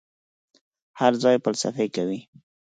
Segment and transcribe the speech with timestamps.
[0.99, 2.19] هر ځای فلسفې کوي.